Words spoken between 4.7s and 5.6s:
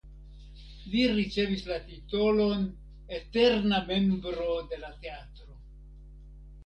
de la teatro".